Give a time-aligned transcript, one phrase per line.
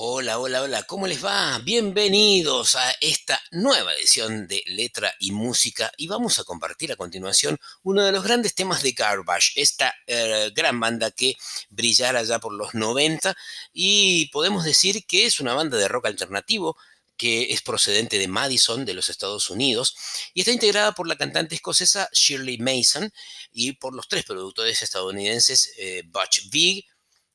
[0.00, 1.58] Hola, hola, hola, ¿cómo les va?
[1.58, 7.58] Bienvenidos a esta nueva edición de Letra y Música y vamos a compartir a continuación
[7.82, 11.34] uno de los grandes temas de Garbage, esta eh, gran banda que
[11.70, 13.36] brillara ya por los 90
[13.72, 16.76] y podemos decir que es una banda de rock alternativo
[17.16, 19.96] que es procedente de Madison, de los Estados Unidos,
[20.32, 23.12] y está integrada por la cantante escocesa Shirley Mason
[23.50, 26.86] y por los tres productores estadounidenses eh, Butch Vig,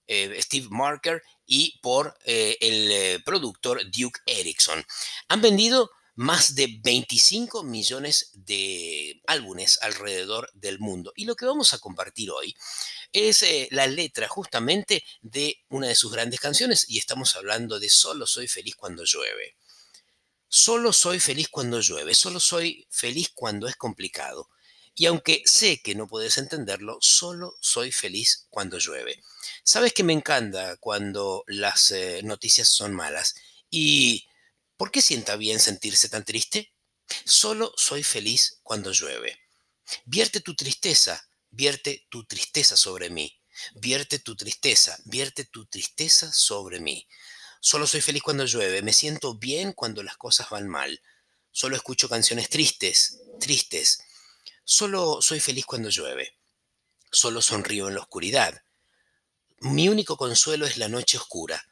[0.07, 4.83] eh, Steve Marker y por eh, el eh, productor Duke Erickson.
[5.29, 11.11] Han vendido más de 25 millones de álbumes alrededor del mundo.
[11.15, 12.55] Y lo que vamos a compartir hoy
[13.11, 18.27] es la letra justamente de una de sus grandes canciones y estamos hablando de Solo
[18.27, 19.55] soy feliz cuando llueve.
[20.47, 24.49] Solo soy feliz cuando llueve, solo soy feliz cuando es complicado.
[24.95, 29.23] Y aunque sé que no puedes entenderlo, solo soy feliz cuando llueve.
[29.63, 33.35] Sabes que me encanta cuando las eh, noticias son malas.
[33.69, 34.27] ¿Y
[34.77, 36.73] por qué sienta bien sentirse tan triste?
[37.25, 39.39] Solo soy feliz cuando llueve.
[40.05, 43.39] Vierte tu tristeza, vierte tu tristeza sobre mí.
[43.75, 47.07] Vierte tu tristeza, vierte tu tristeza sobre mí.
[47.61, 51.01] Solo soy feliz cuando llueve, me siento bien cuando las cosas van mal.
[51.51, 53.99] Solo escucho canciones tristes, tristes.
[54.65, 56.37] Solo soy feliz cuando llueve.
[57.11, 58.63] Solo sonrío en la oscuridad.
[59.59, 61.67] Mi único consuelo es la noche oscura.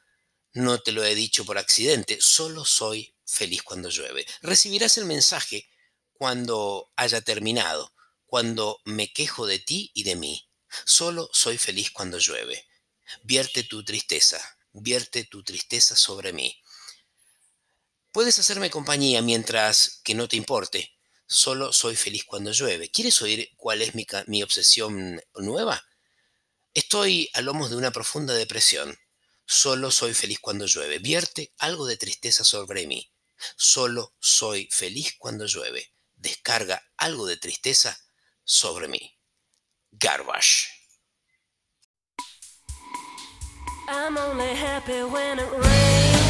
[0.53, 4.25] No te lo he dicho por accidente, solo soy feliz cuando llueve.
[4.41, 5.69] Recibirás el mensaje
[6.13, 7.93] cuando haya terminado,
[8.25, 10.49] cuando me quejo de ti y de mí.
[10.85, 12.67] Solo soy feliz cuando llueve.
[13.23, 14.39] Vierte tu tristeza,
[14.73, 16.61] vierte tu tristeza sobre mí.
[18.11, 20.93] Puedes hacerme compañía mientras que no te importe.
[21.33, 22.91] Solo soy feliz cuando llueve.
[22.91, 25.81] ¿Quieres oír cuál es mi, obsesión nueva?
[26.73, 28.99] Estoy a lomos de una profunda depresión.
[29.45, 30.99] Solo soy feliz cuando llueve.
[30.99, 33.13] Vierte algo de tristeza sobre mí.
[33.55, 35.93] Solo soy feliz cuando llueve.
[36.15, 37.97] Descarga algo de tristeza
[38.43, 39.17] sobre mí.
[39.91, 40.67] Garbage.
[43.87, 46.20] I'm only happy when it rains.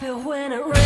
[0.00, 0.79] happy when it rains.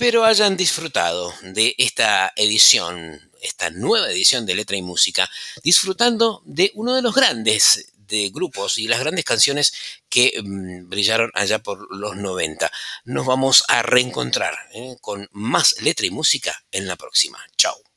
[0.00, 5.28] Espero hayan disfrutado de esta edición, esta nueva edición de Letra y Música,
[5.62, 9.74] disfrutando de uno de los grandes de grupos y las grandes canciones
[10.08, 12.72] que mm, brillaron allá por los 90.
[13.04, 14.96] Nos vamos a reencontrar ¿eh?
[15.02, 17.38] con más letra y música en la próxima.
[17.58, 17.89] Chao.